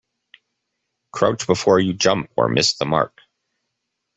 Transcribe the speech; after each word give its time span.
Crouch 1.11 1.45
before 1.45 1.77
you 1.79 1.93
jump 1.93 2.31
or 2.35 2.49
miss 2.49 2.75
the 2.75 2.85
mark. 2.85 3.19